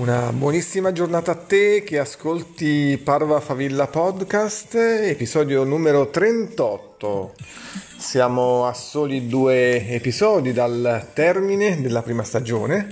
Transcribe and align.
Una 0.00 0.32
buonissima 0.32 0.92
giornata 0.92 1.32
a 1.32 1.34
te 1.34 1.82
che 1.84 1.98
ascolti 1.98 2.98
Parva 3.04 3.38
Favilla 3.38 3.86
Podcast, 3.86 4.74
episodio 4.74 5.62
numero 5.64 6.08
38. 6.08 7.34
Siamo 7.98 8.64
a 8.64 8.72
soli 8.72 9.26
due 9.26 9.86
episodi 9.88 10.54
dal 10.54 11.10
termine 11.12 11.82
della 11.82 12.00
prima 12.00 12.22
stagione, 12.22 12.88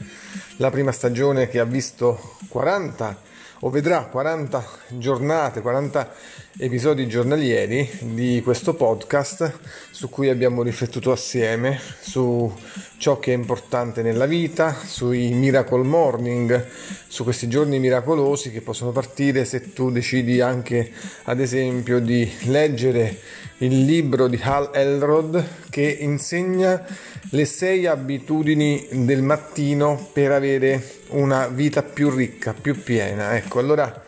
la 0.58 0.68
prima 0.68 0.92
stagione 0.92 1.48
che 1.48 1.60
ha 1.60 1.64
visto 1.64 2.36
40 2.48 3.18
o 3.60 3.70
vedrà 3.70 4.04
40 4.04 4.64
giornate, 4.88 5.60
40 5.60 6.12
episodi 6.58 7.08
giornalieri 7.08 7.88
di 8.00 8.40
questo 8.42 8.74
podcast 8.74 9.58
su 9.90 10.08
cui 10.08 10.28
abbiamo 10.28 10.62
riflettuto 10.62 11.10
assieme 11.10 11.80
su 12.00 12.52
ciò 12.98 13.18
che 13.18 13.32
è 13.32 13.34
importante 13.34 14.02
nella 14.02 14.26
vita, 14.26 14.76
sui 14.84 15.32
miracle 15.32 15.82
morning, 15.82 16.66
su 17.08 17.24
questi 17.24 17.48
giorni 17.48 17.78
miracolosi 17.80 18.52
che 18.52 18.60
possono 18.60 18.92
partire 18.92 19.44
se 19.44 19.72
tu 19.72 19.90
decidi 19.90 20.40
anche 20.40 20.92
ad 21.24 21.40
esempio 21.40 22.00
di 22.00 22.30
leggere 22.44 23.18
il 23.58 23.84
libro 23.84 24.28
di 24.28 24.38
Hal 24.40 24.70
Elrod 24.72 25.44
che 25.68 25.96
insegna 26.00 26.84
le 27.30 27.44
sei 27.44 27.86
abitudini 27.86 28.86
del 28.90 29.22
mattino 29.22 30.08
per 30.12 30.32
avere 30.32 31.00
una 31.08 31.48
vita 31.48 31.82
più 31.82 32.10
ricca, 32.10 32.54
più 32.54 32.82
piena. 32.82 33.36
Ecco, 33.36 33.58
allora 33.58 34.04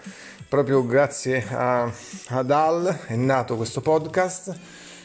proprio 0.48 0.84
grazie 0.84 1.44
a, 1.48 1.90
ad 2.28 2.50
Al 2.50 2.98
è 3.06 3.14
nato 3.14 3.56
questo 3.56 3.80
podcast. 3.80 4.58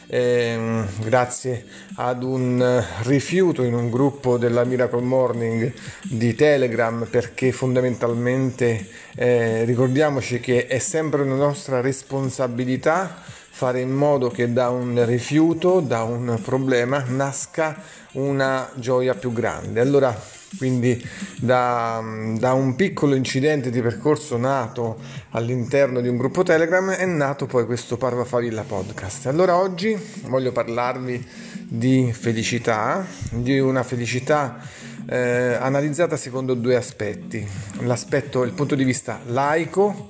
Eh, 0.07 0.83
grazie 0.99 1.65
ad 1.95 2.21
un 2.21 2.83
rifiuto 3.03 3.63
in 3.63 3.73
un 3.73 3.89
gruppo 3.89 4.37
della 4.37 4.63
Miracle 4.63 5.01
Morning 5.01 5.73
di 6.03 6.35
Telegram 6.35 7.07
perché 7.09 7.51
fondamentalmente 7.51 8.87
eh, 9.15 9.63
ricordiamoci 9.63 10.39
che 10.39 10.67
è 10.67 10.77
sempre 10.77 11.23
una 11.23 11.33
nostra 11.33 11.81
responsabilità 11.81 13.23
fare 13.57 13.79
in 13.79 13.93
modo 13.93 14.29
che 14.29 14.51
da 14.51 14.67
un 14.67 15.05
rifiuto, 15.05 15.79
da 15.79 16.03
un 16.03 16.41
problema, 16.43 17.05
nasca 17.07 17.81
una 18.15 18.69
gioia 18.73 19.13
più 19.13 19.31
grande. 19.31 19.79
Allora, 19.79 20.13
quindi 20.57 21.03
da, 21.37 22.03
da, 22.37 22.53
un 22.53 22.75
piccolo 22.75 23.15
incidente 23.15 23.69
di 23.69 23.81
percorso 23.81 24.37
nato 24.37 24.97
all'interno 25.31 26.01
di 26.01 26.07
un 26.07 26.17
gruppo 26.17 26.43
Telegram 26.43 26.91
è 26.91 27.05
nato 27.05 27.45
poi 27.45 27.65
questo 27.65 27.97
Parva 27.97 28.25
Favilla 28.25 28.63
podcast. 28.63 29.27
Allora 29.27 29.57
oggi 29.57 29.97
voglio 30.27 30.51
parlarvi 30.51 31.25
di 31.67 32.11
felicità, 32.13 33.05
di 33.31 33.59
una 33.59 33.83
felicità 33.83 34.59
eh, 35.07 35.57
analizzata 35.59 36.17
secondo 36.17 36.53
due 36.53 36.75
aspetti. 36.75 37.47
L'aspetto, 37.81 38.43
il 38.43 38.53
punto 38.53 38.75
di 38.75 38.83
vista 38.83 39.19
laico, 39.25 40.09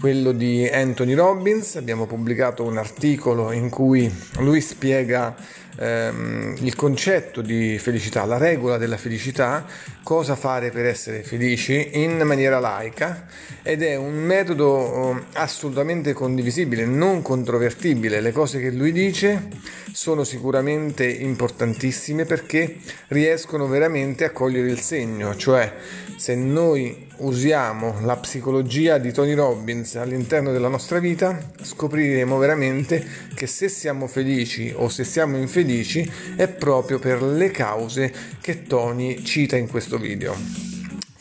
quello 0.00 0.32
di 0.32 0.66
Anthony 0.66 1.14
Robbins, 1.14 1.76
abbiamo 1.76 2.06
pubblicato 2.06 2.64
un 2.64 2.76
articolo 2.76 3.52
in 3.52 3.68
cui 3.68 4.12
lui 4.38 4.60
spiega 4.60 5.34
ehm, 5.78 6.56
il 6.60 6.74
concetto 6.74 7.40
di 7.40 7.78
felicità, 7.78 8.24
la 8.24 8.38
regola 8.38 8.78
della 8.78 8.96
felicità, 8.96 9.64
cosa 10.02 10.36
fare 10.36 10.70
per 10.70 10.86
essere 10.86 11.22
felici 11.22 11.90
in 12.02 12.18
maniera 12.18 12.58
laica 12.58 13.26
ed 13.62 13.82
è 13.82 13.94
un 13.96 14.14
metodo 14.14 15.16
eh, 15.16 15.22
assolutamente 15.34 16.12
condivisibile, 16.12 16.84
non 16.84 17.22
controvertibile. 17.22 18.20
Le 18.20 18.32
cose 18.32 18.60
che 18.60 18.70
lui 18.70 18.92
dice 18.92 19.48
sono 19.92 20.24
sicuramente 20.24 21.06
importantissime 21.06 22.24
perché 22.24 22.76
riescono 23.08 23.66
veramente 23.66 24.24
a 24.24 24.30
cogliere 24.30 24.70
il 24.70 24.80
segno, 24.80 25.36
cioè 25.36 25.72
se 26.16 26.34
noi 26.34 27.08
usiamo 27.22 27.96
la 28.02 28.16
psicologia 28.16 28.98
di 28.98 29.12
Tony 29.12 29.34
Robbins 29.34 29.96
all'interno 29.96 30.52
della 30.52 30.68
nostra 30.68 30.98
vita, 30.98 31.38
scopriremo 31.60 32.36
veramente 32.38 33.04
che 33.34 33.46
se 33.46 33.68
siamo 33.68 34.06
felici 34.06 34.72
o 34.74 34.88
se 34.88 35.04
siamo 35.04 35.36
infelici 35.36 36.10
è 36.36 36.48
proprio 36.48 36.98
per 36.98 37.22
le 37.22 37.50
cause 37.50 38.12
che 38.40 38.64
Tony 38.64 39.22
cita 39.22 39.56
in 39.56 39.68
questo 39.68 39.98
video. 39.98 40.34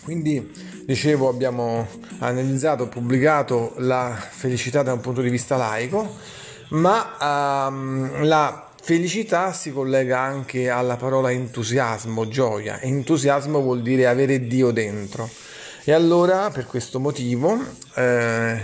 Quindi, 0.04 0.52
dicevo, 0.86 1.30
abbiamo 1.30 1.88
analizzato, 2.20 2.88
pubblicato 2.88 3.74
la 3.78 4.16
felicità 4.16 4.84
da 4.84 4.94
un 4.94 5.02
punto 5.02 5.22
di 5.22 5.30
vista 5.30 5.56
laico, 5.56 6.18
ma 6.70 7.68
um, 7.70 8.24
la 8.24 8.66
Felicità 8.84 9.54
si 9.54 9.72
collega 9.72 10.20
anche 10.20 10.68
alla 10.68 10.96
parola 10.96 11.32
entusiasmo, 11.32 12.28
gioia. 12.28 12.82
Entusiasmo 12.82 13.62
vuol 13.62 13.84
dire 13.84 14.08
avere 14.08 14.48
Dio 14.48 14.72
dentro. 14.72 15.30
E 15.84 15.94
allora, 15.94 16.52
per 16.52 16.68
questo 16.68 17.00
motivo, 17.00 17.60
eh, 17.96 18.60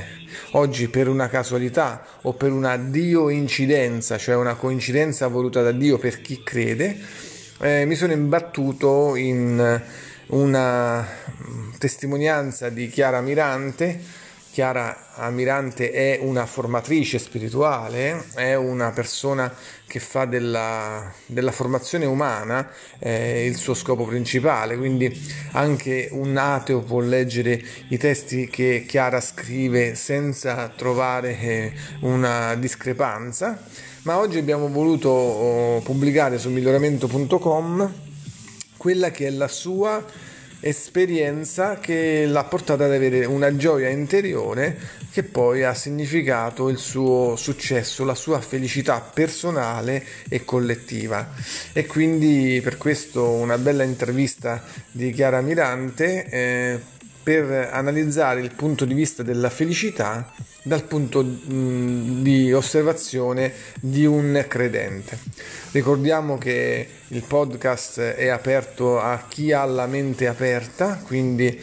oggi 0.51 0.87
per 0.87 1.07
una 1.07 1.27
casualità 1.29 2.05
o 2.21 2.33
per 2.33 2.51
una 2.51 2.77
Dio 2.77 3.29
incidenza, 3.29 4.19
cioè 4.19 4.35
una 4.35 4.53
coincidenza 4.53 5.25
voluta 5.27 5.63
da 5.63 5.71
Dio 5.71 5.97
per 5.97 6.21
chi 6.21 6.43
crede, 6.43 6.95
eh, 7.61 7.85
mi 7.85 7.95
sono 7.95 8.13
imbattuto 8.13 9.15
in 9.15 9.81
una 10.27 11.07
testimonianza 11.79 12.69
di 12.69 12.87
Chiara 12.87 13.19
Mirante 13.21 13.99
Chiara 14.57 15.13
Amirante 15.13 15.91
è 15.91 16.17
una 16.19 16.47
formatrice 16.47 17.19
spirituale, 17.19 18.23
è 18.33 18.55
una 18.55 18.89
persona 18.89 19.53
che 19.85 19.99
fa 19.99 20.25
della, 20.25 21.13
della 21.27 21.51
formazione 21.51 22.05
umana 22.05 22.67
eh, 22.97 23.45
il 23.45 23.55
suo 23.55 23.75
scopo 23.75 24.05
principale, 24.05 24.75
quindi 24.75 25.15
anche 25.51 26.09
un 26.11 26.35
ateo 26.37 26.79
può 26.79 27.01
leggere 27.01 27.63
i 27.89 27.99
testi 27.99 28.47
che 28.47 28.85
Chiara 28.87 29.21
scrive 29.21 29.93
senza 29.93 30.73
trovare 30.75 31.39
eh, 31.39 31.73
una 31.99 32.55
discrepanza, 32.55 33.63
ma 34.05 34.17
oggi 34.17 34.39
abbiamo 34.39 34.69
voluto 34.69 35.09
oh, 35.09 35.81
pubblicare 35.81 36.39
su 36.39 36.49
miglioramento.com 36.49 37.93
quella 38.75 39.11
che 39.11 39.27
è 39.27 39.29
la 39.29 39.47
sua 39.47 40.03
esperienza 40.59 41.79
che 41.79 42.25
l'ha 42.25 42.43
portata 42.43 42.85
ad 42.85 42.91
avere 42.91 43.25
una 43.25 43.55
gioia 43.55 43.89
interiore 43.89 44.77
che 45.11 45.23
poi 45.23 45.63
ha 45.63 45.73
significato 45.73 46.69
il 46.69 46.77
suo 46.77 47.35
successo, 47.35 48.03
la 48.03 48.15
sua 48.15 48.39
felicità 48.41 48.99
personale 49.01 50.03
e 50.29 50.43
collettiva. 50.43 51.29
E 51.73 51.85
quindi 51.85 52.59
per 52.63 52.77
questo 52.77 53.29
una 53.31 53.57
bella 53.57 53.83
intervista 53.83 54.63
di 54.91 55.11
Chiara 55.11 55.41
Mirante 55.41 56.25
eh, 56.29 56.79
per 57.21 57.69
analizzare 57.71 58.41
il 58.41 58.51
punto 58.55 58.85
di 58.85 58.93
vista 58.93 59.21
della 59.21 59.49
felicità 59.49 60.31
dal 60.67 60.83
punto 60.83 61.23
di 61.23 62.51
osservazione 62.53 63.53
di 63.79 64.05
un 64.05 64.45
credente. 64.47 65.17
Ricordiamo 65.71 66.37
che 66.37 66.87
il 67.07 67.23
podcast 67.25 67.99
è 67.99 68.27
aperto 68.27 68.99
a 68.99 69.25
chi 69.27 69.53
ha 69.53 69.63
la 69.65 69.87
mente 69.87 70.27
aperta, 70.27 71.01
quindi 71.03 71.59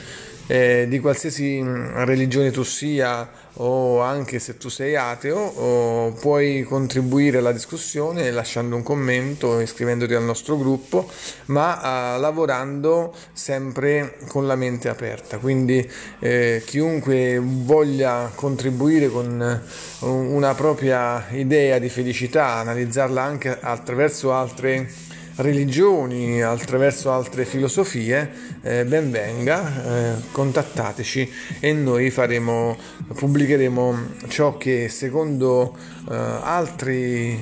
eh, 0.47 0.87
di 0.89 0.99
qualsiasi 0.99 1.63
religione 1.63 2.51
tu 2.51 2.63
sia 2.63 3.29
o 3.55 4.01
anche 4.01 4.39
se 4.39 4.57
tu 4.57 4.69
sei 4.69 4.97
ateo 4.97 6.13
puoi 6.19 6.63
contribuire 6.63 7.39
alla 7.39 7.53
discussione 7.53 8.31
lasciando 8.31 8.75
un 8.77 8.83
commento 8.83 9.61
iscrivendoti 9.61 10.15
al 10.15 10.25
nostro 10.25 10.59
gruppo 10.59 11.09
ma 11.47 12.17
uh, 12.17 12.21
lavorando 12.21 13.15
sempre 13.33 14.19
con 14.29 14.47
la 14.47 14.57
mente 14.57 14.89
aperta. 14.89 15.39
Quindi 15.39 15.89
eh, 16.21 16.63
chiunque 16.65 17.41
voglia 17.43 18.31
contribuire 18.35 19.09
con 19.09 19.63
una 20.01 20.55
propria 20.55 21.27
idea 21.31 21.79
di 21.79 21.89
felicità 21.89 22.55
analizzarla 22.57 23.23
anche 23.23 23.59
attraverso 23.61 24.33
altre 24.33 25.13
religioni, 25.37 26.43
attraverso 26.43 27.11
altre 27.11 27.45
filosofie, 27.45 28.31
eh, 28.63 28.85
ben 28.85 29.11
venga, 29.11 30.17
eh, 30.17 30.21
contattateci 30.31 31.33
e 31.61 31.73
noi 31.73 32.11
faremo, 32.11 32.77
pubblicheremo 33.15 34.07
ciò 34.29 34.57
che 34.57 34.89
secondo 34.89 35.77
eh, 36.11 36.15
altri, 36.15 37.39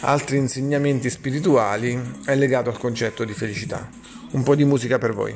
altri 0.00 0.38
insegnamenti 0.38 1.10
spirituali 1.10 2.00
è 2.24 2.34
legato 2.34 2.70
al 2.70 2.78
concetto 2.78 3.24
di 3.24 3.32
felicità. 3.32 3.88
Un 4.32 4.42
po' 4.42 4.54
di 4.54 4.64
musica 4.64 4.98
per 4.98 5.14
voi. 5.14 5.34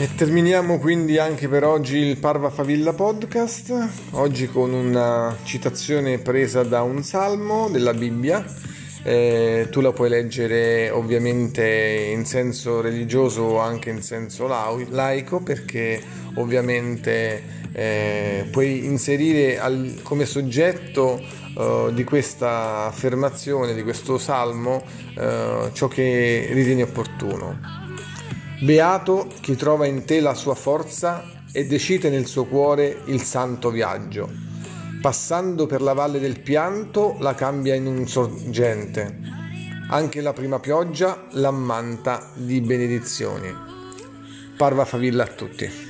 E 0.00 0.08
terminiamo 0.14 0.78
quindi 0.78 1.18
anche 1.18 1.46
per 1.46 1.62
oggi 1.62 1.98
il 1.98 2.16
Parva 2.16 2.48
Favilla 2.48 2.94
podcast, 2.94 3.88
oggi 4.12 4.48
con 4.48 4.72
una 4.72 5.36
citazione 5.42 6.16
presa 6.16 6.62
da 6.62 6.80
un 6.80 7.02
salmo 7.02 7.68
della 7.68 7.92
Bibbia. 7.92 8.42
Eh, 9.02 9.68
tu 9.70 9.82
la 9.82 9.92
puoi 9.92 10.08
leggere 10.08 10.88
ovviamente 10.88 12.12
in 12.14 12.24
senso 12.24 12.80
religioso 12.80 13.42
o 13.42 13.58
anche 13.58 13.90
in 13.90 14.00
senso 14.00 14.46
laico 14.46 15.42
perché 15.42 16.00
ovviamente 16.36 17.42
eh, 17.72 18.46
puoi 18.50 18.86
inserire 18.86 19.58
al, 19.58 20.00
come 20.02 20.24
soggetto 20.24 21.22
uh, 21.56 21.92
di 21.92 22.04
questa 22.04 22.86
affermazione, 22.86 23.74
di 23.74 23.82
questo 23.82 24.16
salmo, 24.16 24.82
uh, 25.16 25.70
ciò 25.72 25.88
che 25.88 26.48
ritieni 26.52 26.80
opportuno. 26.80 27.79
Beato 28.62 29.26
chi 29.40 29.56
trova 29.56 29.86
in 29.86 30.04
te 30.04 30.20
la 30.20 30.34
sua 30.34 30.54
forza 30.54 31.24
e 31.50 31.64
decide 31.64 32.10
nel 32.10 32.26
suo 32.26 32.44
cuore 32.44 33.02
il 33.06 33.22
santo 33.22 33.70
viaggio. 33.70 34.30
Passando 35.00 35.64
per 35.64 35.80
la 35.80 35.94
valle 35.94 36.20
del 36.20 36.40
pianto 36.40 37.16
la 37.20 37.34
cambia 37.34 37.74
in 37.74 37.86
un 37.86 38.06
sorgente. 38.06 39.18
Anche 39.88 40.20
la 40.20 40.34
prima 40.34 40.60
pioggia 40.60 41.24
l'ammanta 41.30 42.28
di 42.34 42.60
benedizioni. 42.60 43.50
Parva 44.58 44.84
favilla 44.84 45.24
a 45.24 45.28
tutti. 45.28 45.89